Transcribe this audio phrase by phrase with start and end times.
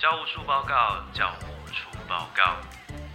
[0.00, 2.56] 教务处报告，教务处报告。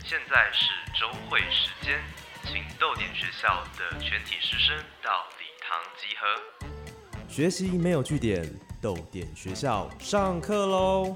[0.04, 1.98] 现在是周会时间，
[2.44, 5.10] 请豆点学校的全体师生到
[5.40, 6.28] 礼堂集合。
[7.30, 8.46] 学习没有据点，
[8.82, 11.16] 豆点学校上课喽！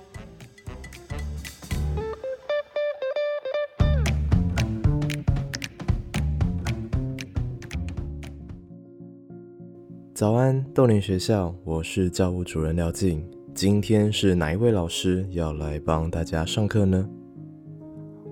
[10.16, 13.37] 早安，豆点学校，我是教务主任廖静。
[13.58, 17.10] 今天是哪一位老师要来帮大家上课呢？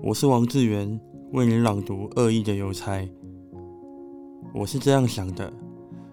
[0.00, 1.00] 我是王志源，
[1.32, 3.04] 为您朗读恶意的邮差。
[4.54, 5.52] 我是这样想的：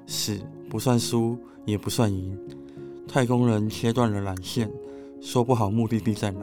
[0.08, 2.36] 死不算输，也不算赢。
[3.08, 4.68] 太空人切断了缆线，
[5.22, 6.40] 说不好目的地在哪。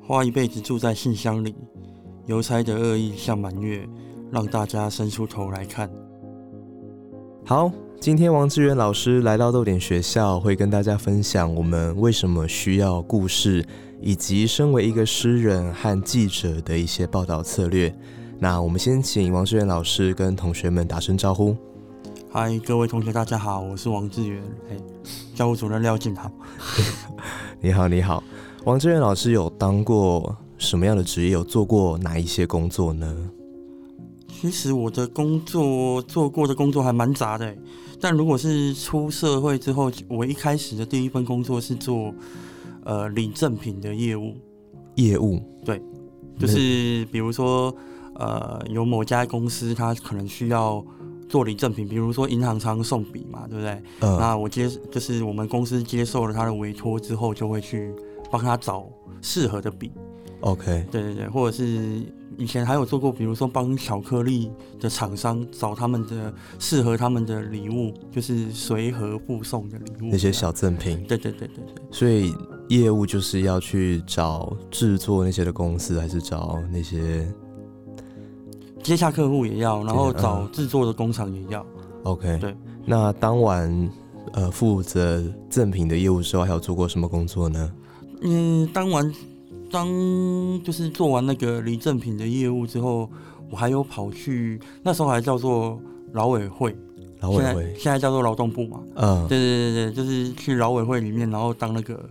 [0.00, 1.54] 花一辈子住在信箱里，
[2.24, 3.86] 邮差的恶意像满月，
[4.30, 5.90] 让大家伸出头来看。
[7.44, 7.70] 好。
[8.00, 13.64] 今天王志远老师来到豆点学校，会跟大家分享我们为什么需要故事，
[13.98, 17.94] 以及身为一个诗人和记者的一些报道策略。
[18.38, 21.56] 那我们先请王志远老师跟同学们打声招呼。
[22.30, 24.42] 嗨，各位同学，大家好，我是王志远。
[24.70, 24.76] 哎，
[25.34, 26.30] 教务主任廖静好。
[27.62, 28.22] 你好，你好。
[28.64, 31.30] 王志远老师有当过什么样的职业？
[31.30, 33.30] 有做过哪一些工作呢？
[34.44, 37.56] 其实我的工作做过的工作还蛮杂的。
[37.98, 42.14] 但如果是出社会之后，我一开始的第一份工作是做
[42.84, 44.34] 呃礼赠品的业务。
[44.96, 45.80] 业务对，
[46.38, 47.74] 就是比如说
[48.16, 50.84] 呃有某家公司，他可能需要
[51.26, 53.82] 做礼赠品，比如说银行常送笔嘛，对不对？
[54.00, 54.18] 嗯。
[54.18, 57.94] 那我接就是我们公司接受了他的委托之后，就会去
[58.30, 58.86] 帮他找
[59.22, 59.90] 适合的笔。
[60.40, 60.84] OK。
[60.90, 62.02] 对对对，或者是。
[62.36, 71.02] 以前还有做过，比如说帮巧克力的厂商找他们的适合他们的礼物，就是随盒附送的礼物，那些小赠品。
[71.08, 71.84] 对对对对对。
[71.90, 72.34] 所以
[72.68, 77.26] 业务就是要去找制作那些的公司，还是找那些
[78.82, 81.64] 接下客户也要，然后找制作的工厂也要。
[82.02, 82.38] OK。
[82.40, 82.56] 对。
[82.84, 83.90] 那当晚
[84.32, 87.72] 呃负责赠品的业务之外，还有做过什么工作呢？
[88.22, 89.12] 嗯，当晚。
[89.74, 89.88] 当
[90.62, 93.10] 就是做完那个离正品的业务之后，
[93.50, 95.80] 我还有跑去那时候还叫做
[96.12, 96.72] 劳委会，
[97.18, 98.80] 劳委会现在叫做劳动部嘛。
[98.94, 102.08] 嗯，对对对对，就是去劳委会里面，然后当那个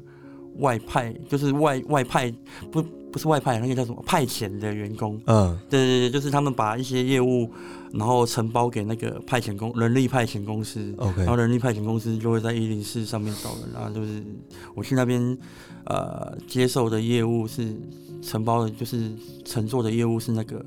[0.60, 2.30] 外派，就是外外派
[2.70, 5.22] 不不是外派，那个叫什么派遣的员工。
[5.28, 7.50] 嗯，对对对，就是他们把一些业务
[7.94, 10.94] 然后承包给那个派遣公人力派遣公司。
[10.98, 14.22] OK，然后人力派遣公司就会在一零四上面找人，然后就是
[14.76, 15.38] 我去那边。
[15.86, 17.76] 呃，接受的业务是
[18.22, 19.12] 承包的，就是
[19.44, 20.66] 乘坐的业务是那个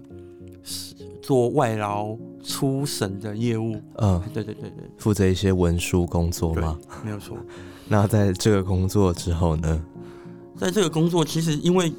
[0.62, 2.14] 是做外劳
[2.44, 3.80] 出省的业务。
[3.94, 6.78] 嗯，对对对对，负责一些文书工作吗？
[7.02, 7.34] 没有错。
[7.88, 9.82] 那在这个工作之后呢？
[10.54, 11.90] 在这个工作，其实因为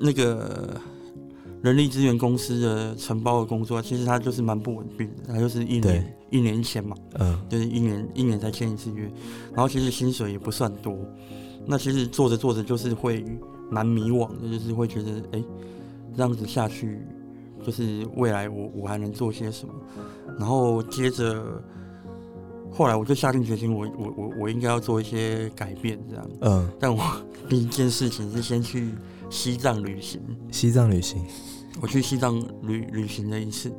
[0.00, 0.80] 那个
[1.62, 9.10] 人力资源公司的承包的工作，其实它就是蛮不稳定的，它就是一年一年前嘛，嗯，就是一年一年才签一次约，
[9.52, 10.96] 然后其实薪水也不算多。
[11.66, 13.24] 那其实做着做着就是会
[13.70, 15.44] 蛮迷惘的，就是会觉得，哎，
[16.16, 17.02] 这样子下去，
[17.62, 19.74] 就是未来我我还能做些什么？
[20.38, 21.62] 然后接着，
[22.70, 26.30] 后来我就下定决心，我我我我应该要做一些改变，这样。
[26.40, 26.70] 嗯。
[26.80, 27.02] 但我
[27.50, 28.94] 第一件事情是先去
[29.30, 30.20] 西藏旅行。
[30.50, 31.22] 西藏旅行。
[31.80, 33.72] 我去西藏旅旅行了一次，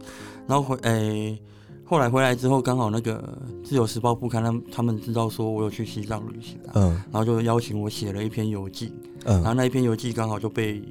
[0.48, 1.40] 然后回，哎。
[1.86, 3.20] 后来回来之后，刚好那个
[3.68, 8.94] 《自由时报》副刊，他他们知道说我有去西藏旅行，嗯，然后就邀请我写了一篇游记，
[9.26, 10.84] 嗯，然后那一篇游记刚好就被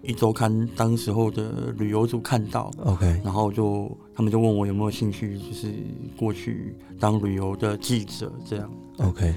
[0.00, 5.74] 一周刊当时候的旅游组看到，OK，然后就他们就问我有没有兴趣，就是
[6.16, 9.34] 过去当旅游的记者这样，OK。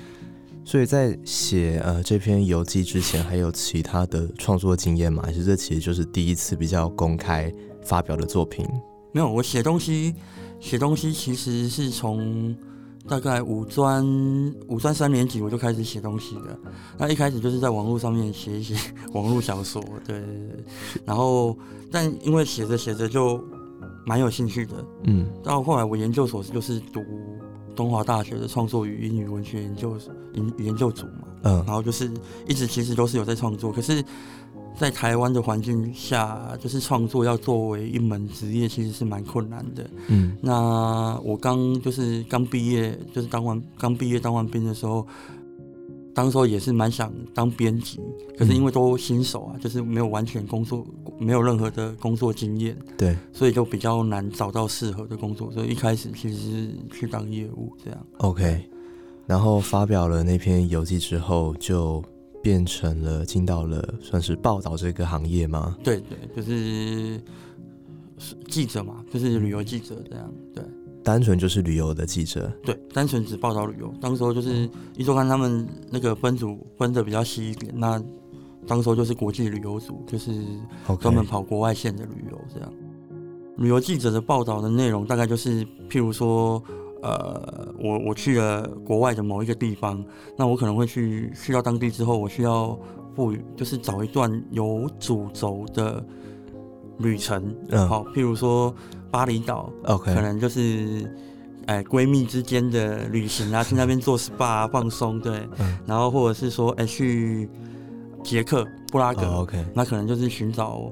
[0.64, 5.24] 所以在写呃这篇游记之前，还有其他的创作经验吗？
[5.26, 8.66] 还是这其实就是第一次比较公开发表的作品？
[9.12, 10.16] 没有，我写东西。
[10.60, 12.56] 写东西其实是从
[13.10, 14.06] 大概五专
[14.68, 16.56] 五专三年级我就开始写东西的。
[17.00, 18.76] 那一开始就是在网络上面写一些
[19.12, 20.64] 网络小说，对对对。
[21.04, 21.58] 然后，
[21.92, 23.44] 但因为写着写着就
[24.06, 25.26] 蛮有兴趣的，嗯。
[25.44, 27.04] 到后来我研究所就是读
[27.76, 29.98] 东华大学的创作与英语文学研究
[30.34, 31.56] 研研究组嘛，嗯。
[31.66, 32.12] 然后就是
[32.48, 34.04] 一直其实都是有在创作，可是。
[34.74, 39.88] 在台湾的环境下，就是创作要作为一门职业，其实是蛮困难的。
[40.08, 45.06] 嗯，那我刚就是刚毕业，就是当完刚毕业当完兵的时候，
[46.14, 48.00] 当时候也是蛮想当编辑，
[48.38, 50.86] 可是因为都新手啊，就是没有完全工作，
[51.18, 58.06] 没有任何的工作经验，对，所以就比较难找到适合的工作，所以一开始其实是去当业务这样。
[58.18, 58.64] OK。
[59.28, 62.04] 然后发表了那篇游记之后，就
[62.44, 65.78] 变成了进到了算是报道这个行业吗？
[65.82, 67.22] 对对，就是
[68.18, 70.30] 是记者嘛，就是旅游记者这样。
[70.54, 70.62] 对
[71.04, 72.52] 单纯就是旅游的记者。
[72.64, 73.94] 对，单纯只报道旅游。
[74.00, 78.02] 当时候就是一周刊他们那个分组分的比较细一点，那
[78.68, 80.32] 当时候就是国际旅游组，就是
[81.00, 82.72] 专门跑国外线的旅游这样。
[83.58, 86.62] 旅游记者的报道的内容大概就是，譬如说，
[87.02, 90.04] 呃，我我去了国外的某一个地方，
[90.38, 92.80] 那我可能会去去到当地之后，我需要
[93.16, 96.04] 赋予，就是找一段有主轴的
[97.00, 97.54] 旅程。
[97.70, 98.74] 嗯好，譬如说
[99.12, 101.08] 巴厘岛，OK，可能就是。
[101.68, 105.78] 哎，闺蜜之间的旅行啊， 去那边做 SPA 啊放松，对，嗯。
[105.86, 107.48] 然后或者是说，哎，去
[108.24, 110.92] 捷克布拉格，哦，OK，那可能就是寻找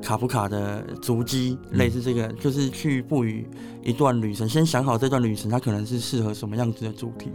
[0.00, 1.78] 卡夫卡的足迹，嗯。
[1.78, 3.44] 类似这个，就是去赋予
[3.82, 7.28] 一段旅程，先想好这段旅程它可能是适合什么样子的主题，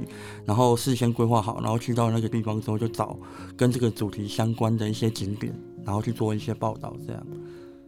[0.46, 3.20] 然后事先规划好，然后去到那个地方之后就找
[3.58, 5.54] 跟这个主题相关的一些景点，
[5.84, 7.28] 然后去做一些报道，这样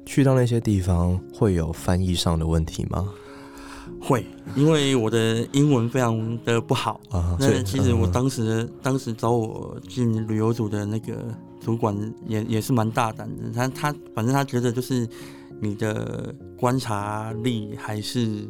[0.05, 3.13] 去到那些地方会有翻译上的问题吗？
[3.99, 4.25] 会，
[4.55, 6.99] 因为我的英文非常的不好。
[7.09, 11.13] 啊，那其实我嗯当时当时找我进旅游组的那个
[11.59, 11.95] 主管
[12.27, 15.07] 也也是蛮大胆的，他他反正他觉得就是
[15.59, 18.47] 你的观察力还是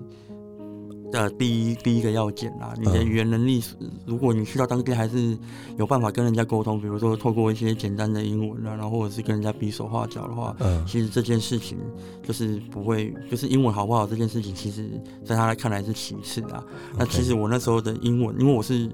[1.13, 3.07] 呃第一第一个要件啦，你的嗯。
[3.07, 3.75] 语言能力是，
[4.05, 5.37] 如果你去到当地还是
[5.77, 10.85] 有办法跟人家沟通，比如说透过一些简单的英文啊，然后或者是跟人家比手画脚的话，嗯。
[10.85, 11.77] 其实这件事情
[12.23, 14.89] 就是不会，就是英文好不好这件事情，其实
[15.25, 16.63] 在他看来是其次啊。
[16.97, 18.89] 那其实我那时候的英文，因为我是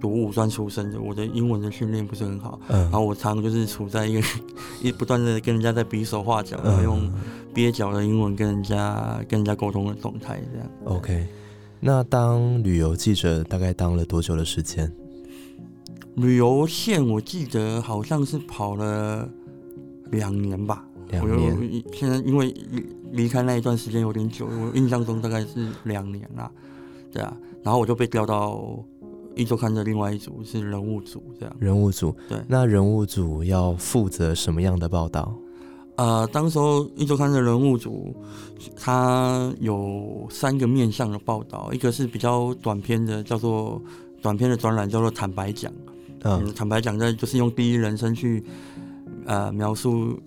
[0.00, 4.22] 读五专出身的，我的英文的训练不是很好，嗯然后我常常就是处在一个
[4.82, 7.12] 一不断的跟人家在比手画脚，然后用嗯
[7.54, 10.68] 蹩脚的英文跟人家跟人家沟通的状态这样。
[10.84, 11.26] OK，
[11.80, 14.92] 那当旅游记者大概当了多久的时间？
[16.14, 19.28] 旅游线我记得好像是跑了
[20.10, 20.84] 两年吧。
[21.10, 21.82] 两年。
[21.92, 26.50] 现在因为离离开那一段时间有点久，我印象中大概是两年啦，
[27.12, 28.78] 对啊，然后我就被调到
[29.38, 31.56] 一周刊的另外一组是人物组这样。
[31.60, 35.32] 人物组，对那人物组要负责什么样的报道？
[35.96, 38.14] 呃，当时候一周刊的人物组，
[38.76, 43.80] 它有三个面向的报道，一个是比较短篇的，叫做
[44.20, 45.72] 短篇的专栏，叫做坦白讲。
[46.24, 48.42] 嗯嗯，坦白讲，在就是用第一人称去
[49.24, 50.20] 呃描述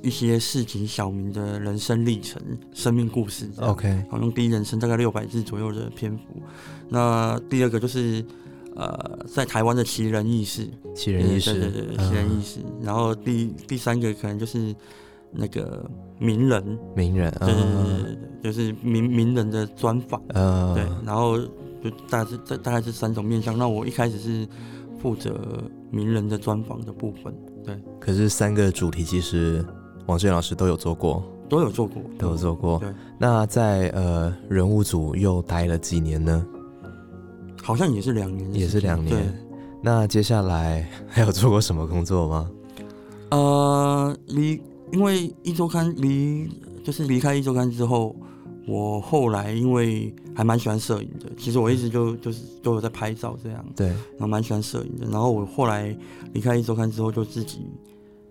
[0.00, 2.40] 一些市井小民的人生历程、
[2.72, 3.48] 生命故事。
[3.58, 6.22] ，OK，好，用第一人称大概六百字左右的篇幅。
[6.88, 8.24] 那第二个就是
[8.76, 12.60] 呃，在台湾的奇人异事，奇人异事，对对对，奇人异嗯事。
[12.82, 14.74] 然后第第三个可能就是
[15.30, 15.84] 那个
[16.18, 20.22] 名人，名人，对对对对嗯对对，就是名名人的专访。
[20.28, 23.56] 呃，对，然后就大概是这大概是三种面向。
[23.56, 24.46] 那我一开始是
[25.00, 27.34] 负责名人的专访的部分，
[27.64, 29.64] 对，可是三个主题其实
[30.06, 32.78] 王志远老师都有做过，都有做过，都有做过。
[32.78, 32.88] 对，
[33.18, 36.46] 那在呃人物组又待了几年呢？
[37.62, 39.38] 好像也是两年也是两年。
[39.80, 42.50] 那接下来还有做过什么工作吗？
[43.30, 44.60] 呃，离
[44.92, 46.46] 因为一周刊离
[46.84, 48.14] 就是离开一周刊之后，
[48.68, 55.06] 我后来因为还蛮喜欢摄影的，其实我一直就就是都有在拍照这样，对，然后蛮喜欢摄影的。
[55.06, 55.96] 然后我后来
[56.32, 57.66] 离开一周刊之后，就自己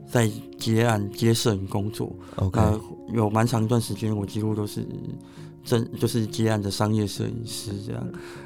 [0.09, 2.11] 在接案接摄影工作。
[2.35, 4.87] OK，那有蛮长一段时间，我几乎都是
[5.63, 8.03] 真就是接案的商业摄影师这样。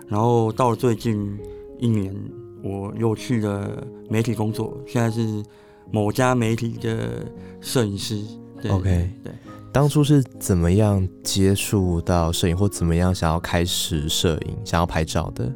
[0.08, 1.38] 然后到了最近
[1.80, 2.16] 一年，
[2.64, 5.44] 我又去了媒体工作，现在是
[5.92, 7.26] 某家媒体的
[7.62, 8.22] 摄影师。
[8.62, 9.34] 对 OK 对，
[9.72, 15.52] 当初是怎么样接触到摄影，或怎么样想要开始摄影、想要拍照的？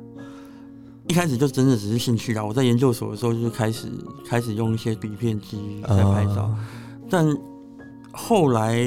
[1.08, 2.44] 一开始就真的只是兴趣啦。
[2.44, 3.88] 我在研究所的时候就开始
[4.28, 6.68] 开始用一些底片机在拍照，啊
[7.10, 7.26] 但
[8.12, 8.78] 后来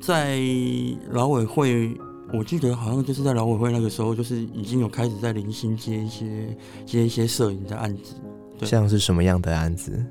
[0.00, 0.38] 在
[1.10, 1.96] 劳委会，
[2.32, 8.14] 我记得好像就是在劳委会那个时候，就是已经有开始在零星接一些接一些摄影的案子。
[8.58, 10.04] 对像是什么样的案子？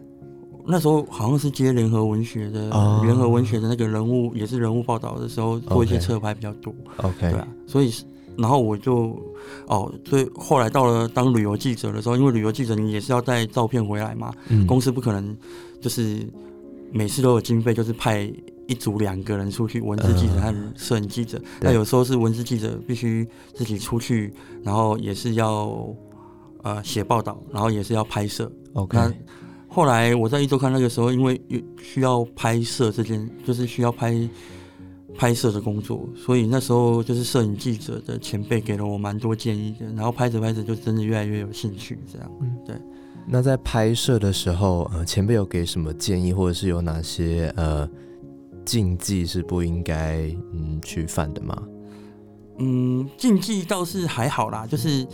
[0.68, 6.74] 那时候好像是接联合文学的，哦联合文学的那个人物也是人物报道的时候，做一些 OK 侧拍比较多。
[6.98, 8.04] OK，对啊，所以是
[8.38, 9.16] 然后我就
[9.68, 15.38] 哦，所以后来到了当旅游记者的时候，因为旅游记者你也是要带照片回来嘛，嗯公司不可能
[15.80, 16.28] 就是
[16.92, 18.32] 每次都有经费，就是派
[18.68, 21.42] 一组两个人出去，文字记者和摄影记者。
[21.62, 25.96] 那、有时候是文字记者必须自己出去，然后也是要
[26.64, 28.52] 呃写报道，然后也是要拍摄。
[28.74, 29.14] OK，那
[29.68, 34.30] 后来我在一周刊那个时候，因为有需要拍摄这件，就是需要拍
[35.18, 42.32] 拍摄的工作，所以那时候就是摄影记者的前辈给了我蛮多建议的，然后拍着拍着就真的越来越有兴趣，这样。
[42.42, 42.76] 嗯对。
[43.28, 47.90] 那在拍摄的时候，呃，前辈有给什么建议，或者是有哪些呃
[48.66, 50.18] 禁忌是不应该
[50.54, 51.64] 嗯去犯的吗？
[52.58, 55.06] 嗯，禁忌倒是还好啦，就是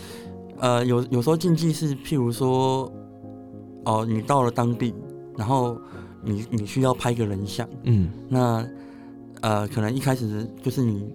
[0.60, 2.92] 呃有有时候禁忌是譬如说，
[3.84, 4.94] 哦，你到了当地，
[5.38, 5.78] 然后
[6.24, 8.66] 你你需要拍个人像，嗯那
[9.42, 11.12] 呃可能一开始就是你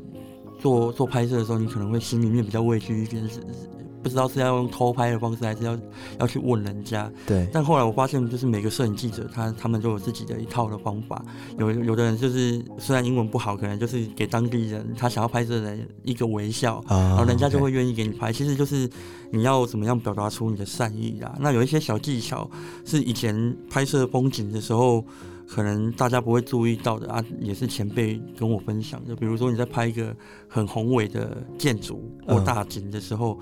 [0.59, 3.69] 做做拍摄的时候，你可能会心里面比较畏惧一点，是是
[4.07, 5.77] 不知道是要用偷拍的方式，还是要
[6.21, 7.11] 要去问人家。
[7.27, 11.25] 对，但后来我发现，就是每个摄影记者他他们都有自己的一套的方法。
[11.59, 18.33] 有有的人就是虽然英文不好，可能就是给当地人他想要拍摄的人一个微笑，啊然后人家就会愿意给你拍。
[18.33, 18.89] 其实就是
[19.33, 21.37] 你要怎么样表达出你的善意啊。
[21.41, 22.49] 那有一些小技巧
[22.85, 25.05] 是以前拍摄风景的时候。
[25.49, 29.15] 可能大家不会注意到的啊，也是前辈跟我分享的。
[29.15, 30.13] 比如说你在拍一个
[30.49, 33.39] 很宏伟的建筑或嗯大景的时候，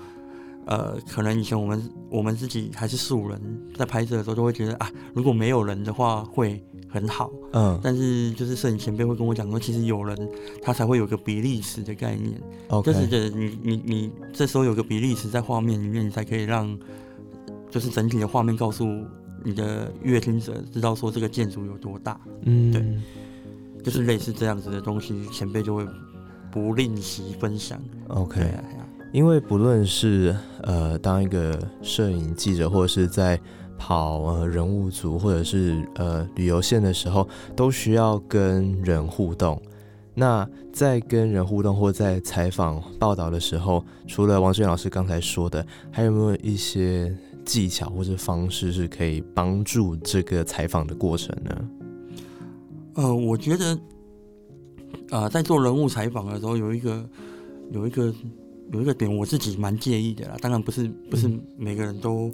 [0.65, 3.39] 呃，可能以前我们我们自己还是素人，
[3.75, 7.31] 在拍摄的时候就会觉得啊，如果没有人的话会很好。
[7.53, 7.79] 嗯。
[7.83, 10.29] 但是就是摄影前辈会跟我讲说，其实有人
[10.61, 16.77] 他才会有个比例尺的概念，，OK，就是的你你你这时候有个比例尺在画面里面，你才可以让
[17.69, 18.85] 就是整体的画面告诉
[19.43, 22.71] 你的阅听者知道说这个建筑有多大，嗯。
[22.71, 22.83] 对。
[23.83, 25.85] 就是类似这样子的东西，前辈就会
[26.51, 27.79] 不吝惜分享。
[28.07, 28.41] ，OK，
[29.11, 33.39] 因为不论是呃当一个摄影记者，或者是在
[33.77, 39.61] 跑呃人物组，或者是呃旅游线的时候，都需要跟人互动。
[40.13, 51.69] 那在跟人互动或在采访报道的时候，除了王志远老师刚才说的，还有没有一些技巧或者方式是可以帮助这个采访的过程呢？
[52.95, 53.77] 呃，我觉得，
[55.09, 57.09] 呃，在做人物采访的时候，有一个
[57.71, 58.13] 有一个
[58.71, 60.37] 有一个点，我自己蛮介意的啦。
[60.41, 62.31] 当然不是不是嗯每个人都，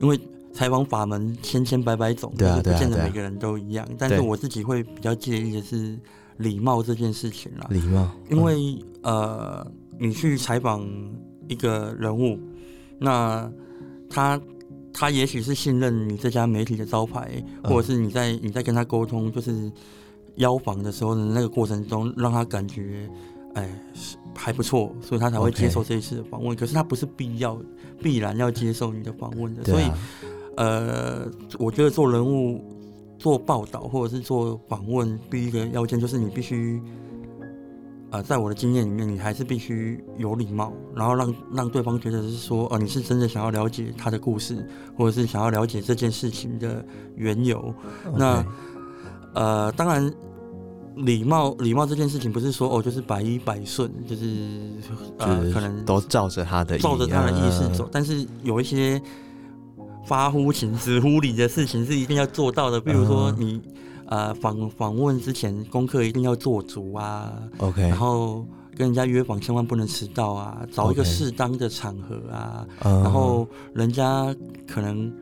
[0.00, 0.18] 因为
[0.52, 3.86] 采访法门千千百百种，对不见得每个人都一样。
[3.98, 5.98] 但是我自己会比较介意的是
[6.38, 7.66] 礼貌这件事情啦。
[7.70, 9.66] 礼貌，因为呃，
[9.98, 10.84] 你去采访
[11.48, 12.38] 一个人物，
[12.98, 13.50] 那
[14.08, 14.40] 他
[14.92, 17.30] 他也许是信任你这家媒体的招牌，
[17.62, 19.70] 嗯或者是你在你在跟他沟通，就是
[20.36, 23.08] 邀访的时候的那个过程中，让他感觉
[23.54, 26.56] 哎是还不错，所以他才会接受这一次的访问。
[26.56, 27.60] 可是他不是必要
[28.02, 29.84] 必然要接受你的访问的，所以
[30.56, 32.64] 呃，我觉得做人物、
[33.18, 36.80] 做报道或者是做访问，第一个要件就是你必须，
[38.10, 44.66] 呃，在我的经验里面，你还是必须有礼貌，然后让让对方觉得是说，哦、你是真的想要了解他的故事，
[44.96, 46.82] 或者是想要了解这件事情的
[47.14, 47.74] 缘由。
[48.16, 48.42] 那
[49.34, 50.10] 呃，当然。
[51.04, 54.70] 礼貌，礼貌这件事情不是说哦，就是百依百顺，就是
[55.18, 59.00] 呃，可能都照着他的意照着他的意思走啊，但是有一些
[60.06, 63.36] 发乎情止乎礼的事情是一定要做到的，比如说嗯。
[63.38, 63.62] 你
[64.10, 68.44] 呃访访问之前功课一定要做足啊，OK，然后
[68.76, 74.34] 跟人家约访千万不能迟到啊，找一个适当的场合啊，然然后人家
[74.66, 75.12] 可能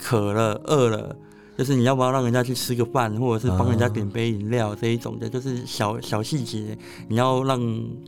[0.00, 1.14] 渴了饿了。
[1.56, 6.76] 就是你要不要让人家去吃个饭，或者是帮人家啊点杯饮料这一种的，就是小小细节，
[7.08, 7.60] 你要让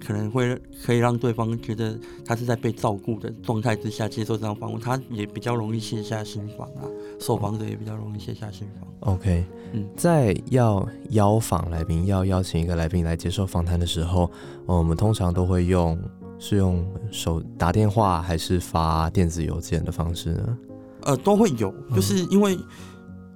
[0.04, 6.88] 可能会可以让对方觉得他是在被照顾的状态之下接受这样访问，他也比较容易卸下心防啊，
[7.20, 9.14] 受访者也比较容易卸下心防。
[9.14, 14.30] OK，嗯在要邀访来宾，要邀请一个来宾来接受访谈的时候，
[14.66, 15.98] 呃我们通常都会用
[16.38, 20.58] 是用手打电话还是发电子邮件的方式呢？
[21.02, 22.58] 呃，都会有，嗯就是因为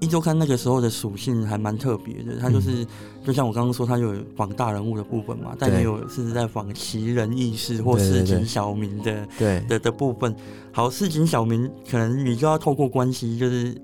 [0.00, 2.86] 一周刊那个时候的属性还蛮特别的，它就是、
[3.24, 10.34] 就像我刚刚说，它有仿大人物的部分嘛，但也有是在仿奇人异事或市井小民的对，的的部分。
[10.72, 13.74] 好，市井小民可能你就要透过关系，就是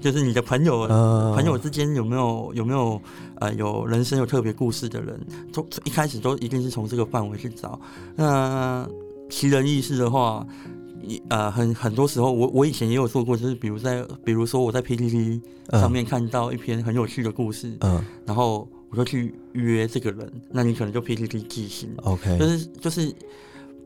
[0.00, 3.00] 就是你的朋友、呃朋友之间有没有有没有
[3.36, 5.18] 呃有人生有特别故事的人，
[5.52, 7.78] 从一开始都一定是从这个范围去找。
[8.16, 8.86] 那
[9.30, 10.46] 奇人异事的话，
[11.06, 15.40] 一呃很很多时候我我以前也有做过，就是比如在比如说我在 PTT
[15.72, 18.04] 上面看到一篇很有趣的故事，嗯。
[18.26, 23.12] 然后我就去约这个人，那你可能就 PTT 寄信，，OK，就是就是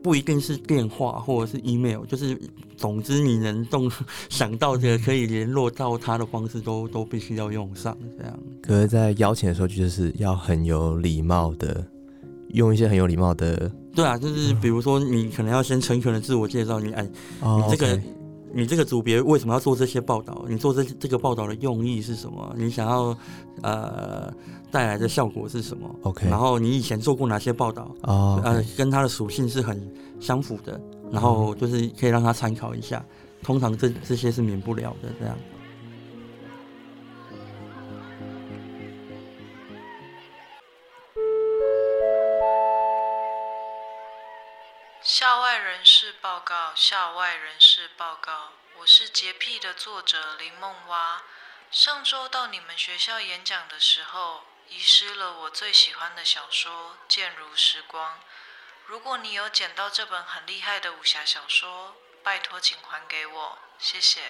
[0.01, 2.39] 不一定是电话或者是 email，就是
[2.77, 3.91] 总之你能动
[4.29, 8.39] 想到的可以联络到他的方式都都必须要用上，这样。
[8.61, 11.83] 可是，在邀请的时候，就是要很有礼貌的，
[12.49, 17.09] 用一些很有礼貌的，对啊，就是比如说你可能要先诚恳的自我介绍，你哎，
[17.41, 18.01] 哦你这个
[18.53, 20.45] 你这个组别为什么要做这些报道？
[20.47, 22.53] 你做这这个报道的用意是什么？
[22.57, 23.15] 你想要
[23.61, 24.33] 呃
[24.71, 27.93] 带来的效果是什么 OK 然后你以前做过哪些报道？
[28.03, 29.79] 哦呃，跟它的属性是很
[30.19, 30.79] 相符的，
[31.11, 33.05] 然后就是可以让他参考一下。
[33.41, 35.37] 通常这这些是免不了的，这样。
[46.79, 51.21] 校外人士报告，我是洁癖的作者林梦蛙。
[51.69, 58.13] 上周到你们学校演讲的时候，遗失了我最喜欢的小说《剑如时光》。
[58.85, 64.21] 如果你有捡到这本很厉害的武侠小说，拜托请还给我，谢谢。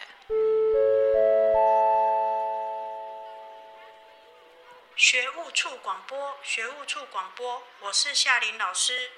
[4.95, 9.11] 学务处广播，学务处广播，我是夏琳老师。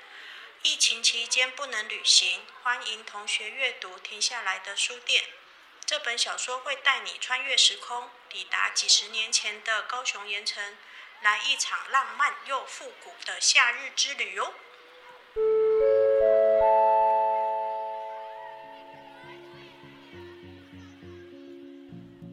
[0.64, 5.24] 疫情期间不能旅行，欢迎同学阅读《停下来的书店》。
[5.88, 10.78] 这本小说会带你穿越时空，抵达几十年前的高雄盐城，
[11.24, 14.54] 来一场浪漫又复古的夏日之旅哦。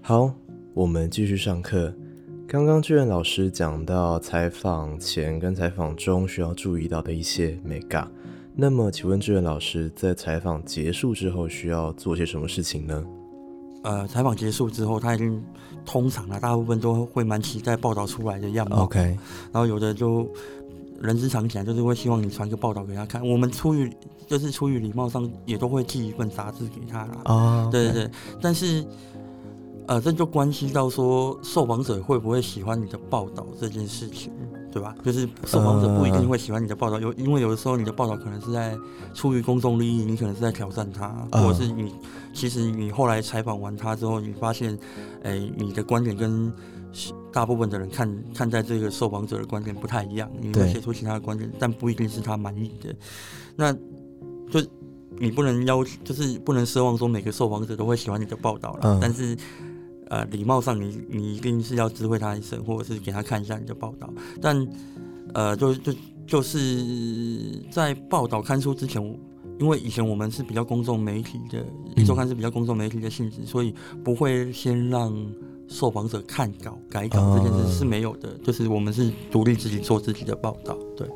[0.05, 0.35] 好，
[0.75, 1.95] 我们继续上课。
[2.51, 8.11] 刚刚志远老师讲到采访前跟采访中需要注意到的一些美感。
[8.55, 13.05] 那么，请问志远老师在采访结束之后需要做些什么事情呢
[13.83, 15.45] 呃，采访结束之后，他已经
[15.85, 18.85] 通常啊，大部分都会蛮期待报道出来的样貌。
[18.85, 20.27] ？OK，然后有的就
[21.03, 23.21] 人之常情啊，就是会希望你传个报道给他看。
[23.29, 23.93] 我们出于
[24.27, 27.21] 就是出于礼貌上，也都会寄一份杂志给他啦。
[27.25, 28.83] 啊，对对对，但是
[29.89, 34.31] 呃，这就关系到说受访者会不会喜欢你的报道这件事情，
[34.71, 34.95] 对吧？
[35.03, 38.77] 就是受访者不一定会喜欢你的报道，有因为有的时候你的报道可能是在
[39.15, 41.95] 出于公众利益，你可能是在挑战他，嗯或者是你
[42.35, 44.79] 其实你后来采访完他之后，你发现，
[45.23, 46.53] 哎，你的观点跟
[47.33, 52.95] 大部分的人看看待这个受访者的观点不太一样，你会写出其他的观点，但不一定是他满意的，
[53.57, 53.73] 那
[54.51, 54.63] 就
[55.17, 59.35] 你不能要，就是不能奢望说每个受访者都会喜欢你的报道了，嗯但是。
[60.09, 64.13] 呃，礼貌上你你一定是要知会他一声，或者是给他看一下你的报道。
[64.41, 64.67] 但
[65.35, 65.93] 呃，就就
[66.27, 69.03] 就是在报道刊出之前，
[69.59, 71.65] 因为以前我们是比较公众媒体的，
[71.97, 75.15] 一周刊是比较公众媒体的性质，所以不会先让
[75.69, 80.75] 受访者看稿改稿这件事是没有的，就是我们是独立自己做自己的报道。
[80.97, 81.07] 对，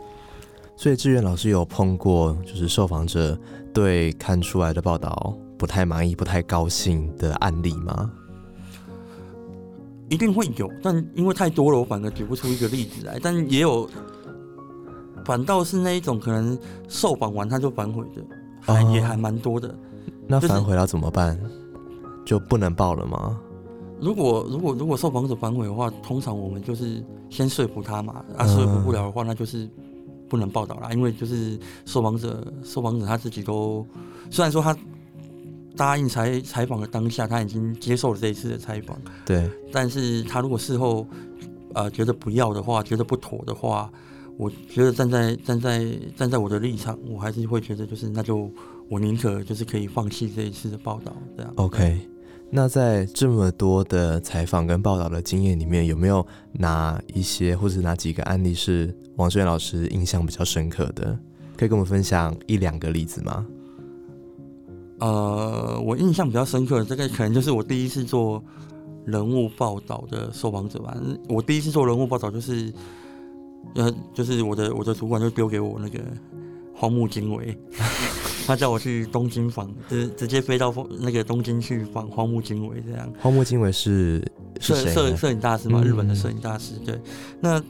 [0.76, 3.38] 所以志远老师有碰过，就是受访者
[3.72, 8.10] 对看出来的报道不太满意、不太高兴的案例吗？
[10.12, 13.18] 一定会有，但因为太多了，我反而举不出一个例子来。
[13.22, 13.88] 但也有，
[15.24, 18.22] 反倒是那一种可能受访完他就反悔的，
[18.60, 19.74] 还、哦也还蛮多的。
[20.26, 21.40] 那反悔了怎么办？
[22.26, 23.40] 就不能报了吗？
[24.02, 29.66] 如果如果如果受访者反悔的话，通常我们就是先说服他嘛，啊，嗯说服不了的话，那就是
[30.28, 33.86] 不能报道啦，因为就是受访者受访者他自己都
[34.30, 34.76] 虽然说他
[35.76, 41.06] 答应采采访的当下，他已经接受了这一次的采访，对，但是他如果事后
[41.74, 43.90] 呃觉得不要的话，觉得不妥的话，
[44.36, 48.50] 我觉得站在站在站在我的立场，我还是会觉得就是那就
[48.88, 51.52] 我宁可就是可以放弃这一次的报道，这样。
[51.56, 52.00] OK，
[52.50, 61.18] 那在这么多的采访跟报道的经验里面，有没有哪一些或者哪几个案例是王志远老师印象比较深刻的？
[61.56, 63.46] 可以跟我们分享一两个例子吗？
[65.02, 68.40] 呃，我印象比较深刻的，这个可能就是我第一次做
[69.04, 70.96] 人物报道的受访者吧。
[71.28, 72.72] 我第一次做人物报道，就是
[73.74, 75.98] 呃，就是我的我的主管就丢给我那个
[76.72, 77.58] 荒木经惟，
[78.46, 83.12] 他叫我去东京访，直直接飞到那个东京去访荒木经惟这样。
[83.18, 84.24] 荒木经惟是
[84.60, 84.92] 是摄？
[84.92, 86.74] 摄摄影大师嘛，嗯日本的摄影大师。
[86.86, 86.96] 对，
[87.40, 87.60] 那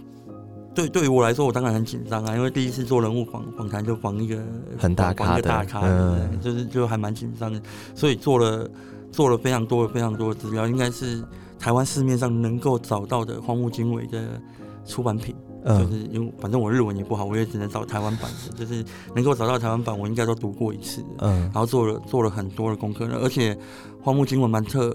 [0.75, 4.43] 对对于我来说，我当然很紧张啊，因为第一次做人物访访谈，就访一个
[4.79, 7.61] 很大咖的大咖，嗯就是就还蛮紧张的，
[7.95, 8.69] 所以做了
[9.11, 11.23] 做了非常多非常多的资料，应该是
[11.59, 14.41] 台湾市面上能够找到的荒木经纬的
[14.87, 15.35] 出版品。
[15.65, 21.05] 就嗯是因为反正我日文也不好，我也只能找台湾版的，就是能够找到台湾版，我应该都读过一次。
[21.19, 23.57] 嗯然后做了做了很多的功课，而且
[24.03, 24.93] 荒木经文蛮特，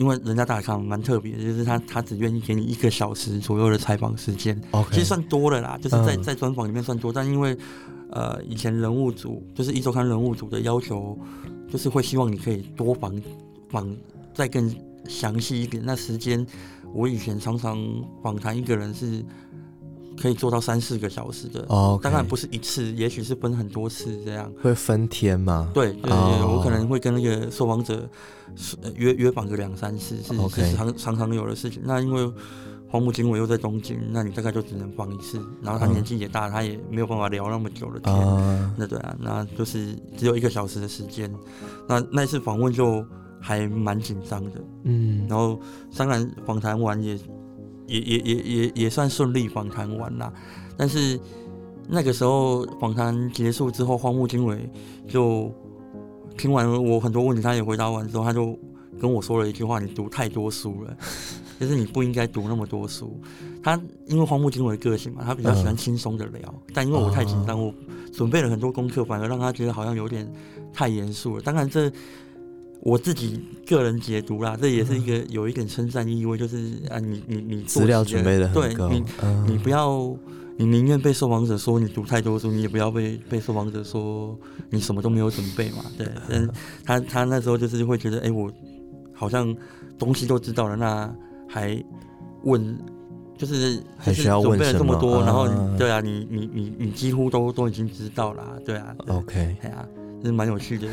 [0.00, 4.58] 因为人家大咖蛮特别的，就是他他只愿意给你一个小时左右的采访时间。
[4.90, 6.22] 其实算多了啦，就是在嗯。
[6.22, 7.54] 在专访里面算多，但因为
[8.10, 11.18] 呃以前人物组就是一周刊人物组的要求，
[11.70, 13.14] 就是会希望你可以多访
[13.68, 13.94] 访
[14.32, 14.74] 再更
[15.06, 15.82] 详细一点。
[15.84, 16.46] 那时间
[16.94, 17.78] 我以前常常
[18.22, 19.22] 访谈一个人是
[20.18, 21.64] 可以做到三四个小时的。
[21.68, 24.50] 哦，当然不是一次，也许是分很多次这样。
[24.62, 25.70] 会分天吗？
[25.74, 28.08] 对对我可能会跟那个受访者
[28.96, 31.82] 约约访个两三次，是常常常有的事情。
[31.84, 32.32] 那因为
[32.88, 35.40] 黄埔经纬又在东京，那你大概就只能访一次。
[35.62, 38.12] 然后他嗯年纪也大，他也没有办法聊那么久的天。
[38.12, 41.32] 啊，那对啊，那就是只有一个小时的时间。
[41.88, 43.04] 那那一次访问就
[43.40, 44.60] 还蛮紧张的。
[44.82, 45.60] 嗯，然后
[45.96, 47.16] 当然访谈完也
[47.90, 50.32] 也也也也也算顺利访谈完啦，
[50.76, 51.18] 但是
[51.88, 54.70] 那个时候访谈结束之后，荒木经纬
[55.08, 55.52] 就
[56.38, 58.56] 听完我很多问题，他也回答完之后，他就
[59.00, 60.96] 跟我说了一句话：“你读太多书了，
[61.58, 63.20] 就是你不应该读那么多书。”
[63.60, 67.74] 他因为荒木经纬的个性嘛，他比较喜欢嗯轻松的聊，但因为我太紧张，我
[68.12, 70.32] 准备了很多功课，反而让他觉得好像有点
[70.72, 71.42] 太严肃了。
[71.42, 71.90] 当然这。
[72.82, 76.56] 我自己个人解读啦，这也是一个有一点称赞意味，就是
[76.88, 80.16] 啊，你你你资料准备的对你，嗯你不要，
[80.56, 84.38] 你宁愿被受访者说你读太多书，你也不要被被受访者说
[84.70, 85.84] 你什么都没有准备嘛。
[85.98, 86.50] 对， 但
[86.84, 88.50] 他他那时候就是会觉得，哎、我
[89.12, 89.54] 好像
[89.98, 91.14] 东西都知道了，那
[91.46, 91.84] 还
[92.44, 92.78] 问，
[93.36, 99.86] 就是就是还需要准备了这么多，然后对啊，你你你你几乎都都已经知道啦，对啊，对 OK，哎呀，
[100.24, 100.88] 是蛮有趣的。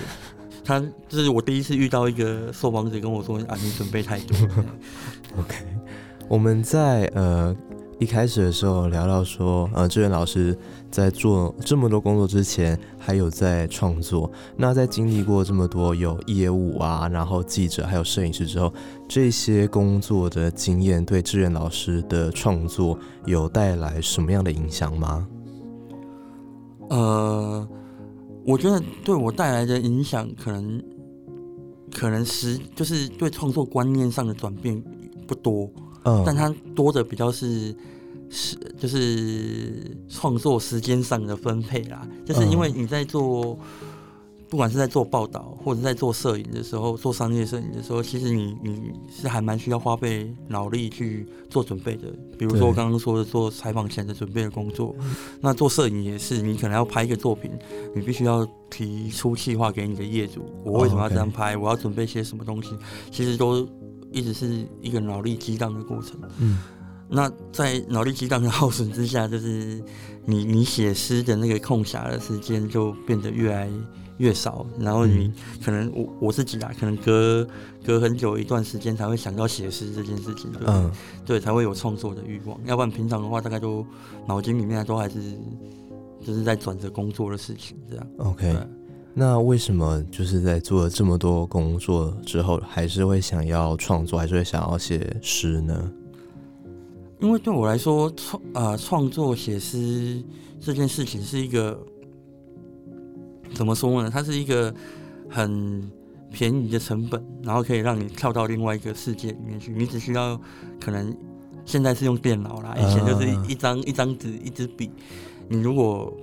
[0.67, 4.37] 他这是我第一次遇到一个受访者跟我说啊，你准备太多。
[5.39, 5.55] OK，
[6.27, 7.55] 我们在呃
[7.99, 10.57] 一开始的时候聊到说，呃，志远老师
[10.91, 14.29] 在做这么多工作之前，还有在创作。
[14.57, 18.73] 那在经历过这么多有业务啊，然后记者还有摄影师之后，
[19.07, 25.25] 这些工作的经验对志远老师的创作有带来什么样的影响吗？
[26.89, 27.67] 呃，
[28.47, 30.81] 我觉得对我带来的影响，可能
[31.93, 34.81] 可能是就是对创作观念上的转变
[35.27, 35.69] 不多，
[36.05, 37.75] 嗯，但它多的比较是
[38.29, 43.59] 是就是创作时间上的分配啦，就是因为你在做。
[44.49, 52.07] 不管是在做报道，或者在做摄影的时候，做商业摄影的时候，其实你你是还蛮需要花费脑力去做准备的。
[52.37, 54.95] 比如说我刚刚说的做采访前的准备的工作，
[55.41, 57.51] 那做摄影也是，你可能要拍一个作品，
[57.93, 62.69] 你必须要提出计划给你的业主，我为什么要这样拍，我要准备些什么东西，
[63.11, 63.67] 其实都
[64.11, 66.17] 一直是一个脑力激荡的过程。
[66.39, 66.59] 嗯。
[67.09, 69.81] 那在脑力激荡的耗损之下，就是
[70.25, 73.69] 你你写诗的那个空暇的时间就变得越来
[74.17, 75.31] 越少，然后你
[75.63, 77.47] 可能我我自己啊，可能隔
[77.85, 80.91] 隔很久一段时间才会想到写诗这件事情，对、嗯
[81.25, 83.85] 对，才会有创作的欲望，要不然平常的话，大概都
[84.27, 85.19] 脑筋里面都还是
[86.25, 88.07] 就是在转着工作的事情这样。
[88.17, 88.55] ，OK。
[89.19, 95.91] 那为什么就是在做了这么多工作之后，还是会想要创作，还是会想要写诗呢？
[97.19, 100.23] 因为对我来说，创啊创作写诗
[100.61, 101.75] 这件事情是一个
[103.53, 104.09] 怎么说呢？
[104.11, 104.73] 它是一个
[105.29, 105.91] 很
[106.31, 109.71] 便宜的成本，然后可以让你跳到另外一个世界里面去。
[109.71, 110.39] 你只需要
[110.79, 111.15] 可能
[111.65, 114.91] 现在是用电脑啦，以前就是啊一张一张纸一支笔。
[115.49, 116.13] 你如果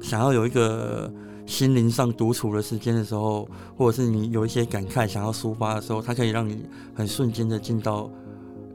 [0.00, 1.12] 想要有一个
[1.46, 8.10] 心灵上独处的时间的时候，或者是你有一些感慨想要抒发的时候，它可以让你很瞬间的进到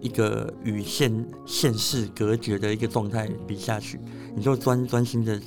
[0.01, 3.99] 一个与现现世隔绝的一个状态比下去，
[4.36, 5.39] 你就专专心的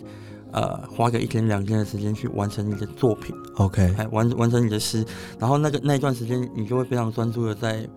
[0.56, 5.04] 呃花个一天两天的时间去完成你的作品，OK，哎完完成你的诗，
[5.38, 7.88] 然后那个那一段时间你就会非常专注的在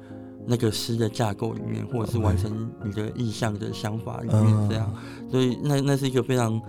[0.46, 4.46] 那个诗的架构里面，或者是完成你的意向的想法里嗯。
[4.46, 4.94] 面这样，
[5.32, 6.62] 所以那那是一个非常。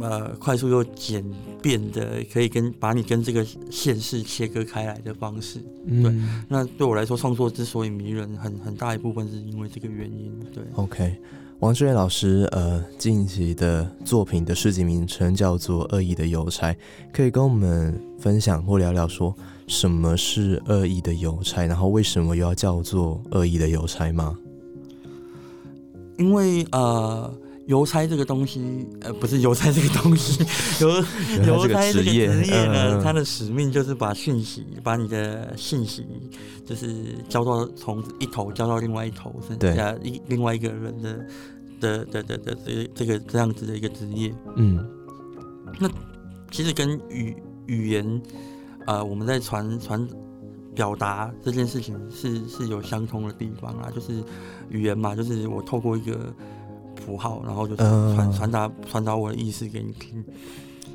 [0.00, 1.22] 呃，快速又简
[1.60, 5.58] 便的，可以跟把你跟这个现实切割开来的方式。
[5.84, 10.32] 嗯，那对我来说，创作之所以迷人，很很大一部分是因为这个原因。
[10.54, 11.16] 对，OK，
[11.60, 16.72] 王志远老师，呃，近期的作品的诗集名称叫做《恶意的邮差》，
[17.12, 19.34] 可以跟我们分享或聊聊说
[19.66, 24.38] 什么是恶意的邮差，然后为什么又要叫做恶意的邮差吗？
[26.16, 27.30] 因为呃，
[27.70, 30.44] 邮差这个东西，呃，不是邮差这个东西，
[30.82, 30.88] 邮
[31.46, 36.04] 邮差这个职业呢，嗯它的使命就是把讯息，把你的信息，
[36.66, 39.72] 就是交到从一头交到另外一头，甚对。
[39.72, 41.26] 至啊一另外一个人的
[41.80, 44.34] 的的的的这这个这样子的一个职业。
[44.56, 44.84] 嗯。
[45.78, 45.88] 那
[46.50, 48.22] 其实跟语语言，
[48.86, 50.08] 呃，我们在传传
[50.74, 54.20] 表达这件事情是是有相通的地方啊，就是
[54.70, 56.34] 语言嘛，就是我透过一个
[57.10, 60.24] 符号，然后就传传达传达我的意思给你听。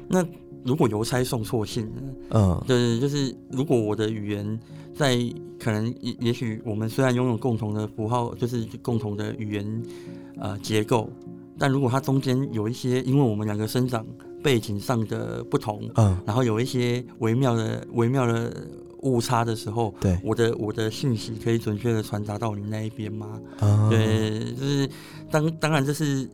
[0.08, 0.26] 那
[0.64, 2.02] 如果邮差送错信呢？
[2.30, 4.60] 嗯对，就是如果我的语言
[4.96, 5.18] 在
[5.60, 9.84] 可能也也许我们虽然拥有共同的符号，就是共同的语言
[10.40, 11.10] 呃结构，
[11.60, 14.06] 但如果它中间有一些，因为我们两个生长
[14.42, 18.54] 背景上的不同，嗯，然后有一些微妙的微妙的
[19.02, 23.40] 误差的时候，对，我的我的信息可以准确的传达到你那一边吗？
[23.60, 24.90] 啊，对，就是
[25.30, 26.30] 当当然这是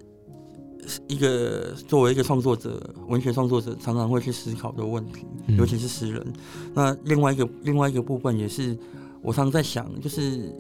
[1.08, 5.58] 一个作为一个创作者，文学创作者常常会去思考的问题，嗯。
[5.58, 6.26] 尤其是诗人。
[6.74, 8.78] 那另外一个另外一个部分也是
[9.22, 10.52] 我常常在想，就是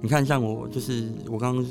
[0.00, 1.66] 你看，像我就是我刚刚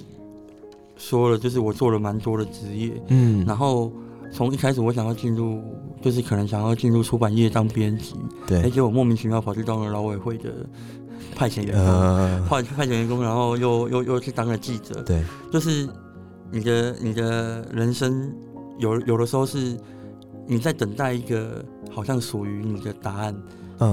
[0.95, 3.91] 说了，就是我做了蛮多的职业，嗯，然后
[4.31, 5.61] 从一开始我想要进入，
[6.01, 8.15] 就是可能想要进入出版业当编辑，
[8.47, 8.61] 对。
[8.61, 10.53] 而，且我莫名其妙跑去当了劳委会的
[11.43, 12.47] 派遣员工。
[12.47, 15.89] 派派遣员工，然后又又又去当了记者，对，就是
[16.49, 18.33] 你的你的人生
[18.79, 19.77] 有有的时候是
[20.47, 23.35] 你在等待一个好像属于你的答案，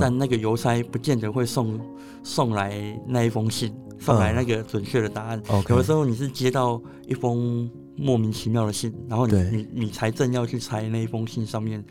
[0.00, 1.80] 但那个邮差不见得会送
[2.22, 2.72] 送来
[3.08, 5.42] 那一封信，送来那个准确的答案。
[5.68, 11.84] 有的时候你是接到一封莫名其妙的信，然后你你你才正要去猜那一封信上面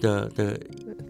[0.00, 0.60] 的的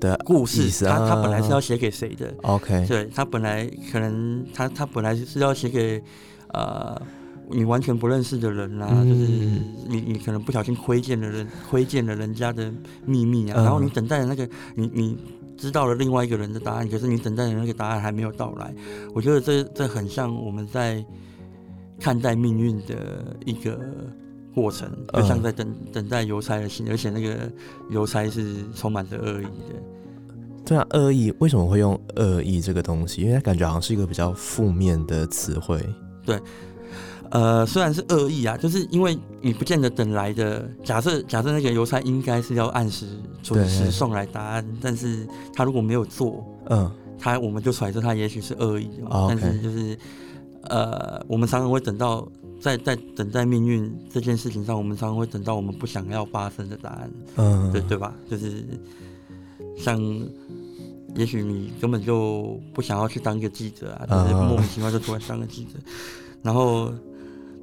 [0.01, 6.03] 的故事他他本来是要啊写给谁的？OK，对他本来可能他他本来是要写给
[6.49, 7.01] 呃
[7.51, 9.21] 你完全不认识的人啦、嗯就是
[9.89, 12.73] 你你可能不小心窥见了人窥见了人家的
[13.07, 15.19] 秘密啊，嗯然后你等待的那个你你
[15.57, 18.75] 知道了另外一个人的答案，可是你等待的那个答案还没有到来，
[19.15, 21.05] 我觉得这这很像我们在
[21.99, 23.81] 看待命运的一个。
[24.59, 27.51] 过程就像嗯在等、等待邮差的信，而且那个
[27.91, 29.75] 邮差是充满着恶意的。
[30.65, 33.23] 对啊，恶意为什么会用恶意这个东西？
[33.23, 35.79] 因为它感觉好像是一个比较负面的词汇。
[36.27, 36.39] 对
[37.31, 40.67] 呃，虽然是恶意啊，就是因为你不见得等来的。
[40.83, 43.07] 假设假设那个邮差应该是要按时
[43.43, 49.11] 准时送来答案，但是他如果没有做，嗯，他我们就揣测他也许是恶意的嘛。
[49.11, 49.99] 哦但是就是
[50.63, 52.27] 呃，我们常常会等到
[52.61, 58.15] 在在等待命运这件事情上，我们常常会等到我们不想要发生的答案，嗯，对对吧？
[58.31, 58.65] 就是
[59.77, 60.01] 像。
[61.17, 65.71] 也许你根本就不想要去当一个记者啊，但是啊莫名其妙就突然当个记者，
[66.43, 66.93] 然后，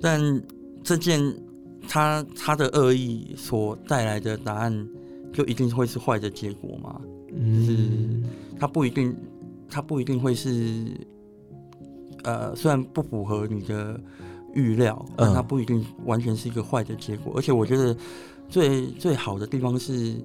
[0.02, 0.42] 但
[0.84, 1.22] 这件
[1.88, 4.90] 他他的恶意所带来的答案，
[5.32, 7.00] 就一定会是坏的结果吗？
[7.34, 8.26] 嗯，
[8.60, 9.16] 他不一定，
[9.70, 10.84] 他不一定会是，
[12.24, 13.98] 呃，虽然不符合你的
[14.56, 17.34] 预料，但它嗯不一定完全是一个坏的结果。
[17.36, 17.96] 而且我觉得
[18.50, 20.16] 最最好的地方是，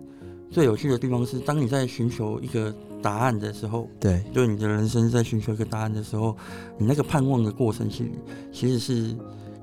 [0.50, 6.36] 最有趣的地方是，当你在寻求一个答案的时候，对，就是你的人生在寻求一个答案的时候，
[6.78, 8.10] 你那个盼望的过程其实
[8.52, 9.16] 其实是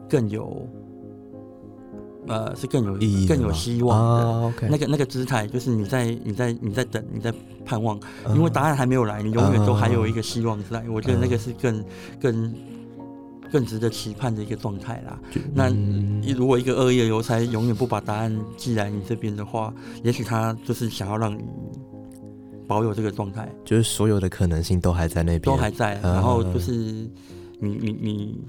[0.09, 0.67] 更有，
[2.27, 4.67] 呃，是更有意义更有希望的。
[4.69, 7.33] 那个那个姿态，就是你在你在你在等你在
[7.65, 10.83] 盼望，嗯因为答案还没有来，你永远都还有一个希望在。
[10.89, 11.83] 我觉得那个是更
[12.19, 12.53] 更
[13.51, 15.19] 更值得期盼的一个状态啦。
[15.53, 21.43] 那嗯如果一个恶意的邮差永远不把答案寄来你这边的话，也许他就是想要让你
[22.67, 23.49] 保有这个状态。
[23.63, 27.09] 就是所有的可能性都还在那边，都还在，嗯然后就是你
[27.59, 28.41] 你你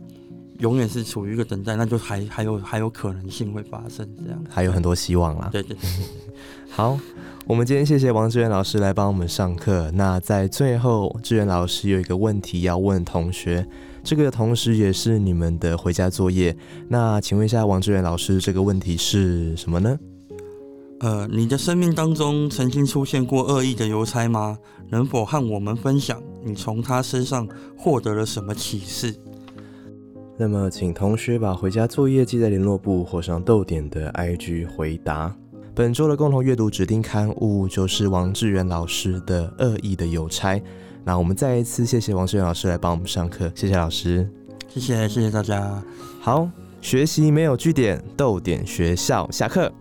[0.58, 4.44] 永远是处于一个等待，那就还还有还有可能性会发生这样。
[4.50, 5.48] 还有很多希望啦。
[5.52, 6.06] 对对对对
[6.68, 6.98] 好，
[7.46, 9.90] 我们今天谢谢王志远老师来帮我们上课。
[9.92, 13.66] 那在最后，志远老师有一个问题要问同学，
[14.08, 16.56] 这个同时也是你们的回家作业。
[16.88, 19.98] 那请问一下，王志远老师，这个问题是什么呢？
[21.00, 24.56] 呃，你的生命当中曾经出现过恶意的邮差吗？
[24.88, 29.14] 能否和我们分享你从他身上获得了什么启示？
[30.38, 35.36] 那么，请同学把回家作业记在联络簿或上逗点的 IG 回答。
[35.74, 40.54] 本周的共同阅读指定刊物就是王志远老师的《恶意的邮差》。
[41.08, 44.28] 那我们再一次谢谢王志远老师来帮我们上课，谢谢老师。
[44.68, 45.82] 谢谢谢谢大家。
[46.20, 46.46] 好，
[46.82, 49.72] 学习没有据点，逗点学校下课。